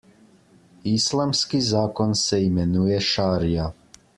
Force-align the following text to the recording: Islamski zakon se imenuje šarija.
Islamski 0.91 1.61
zakon 1.69 2.17
se 2.23 2.41
imenuje 2.49 2.99
šarija. 3.13 3.69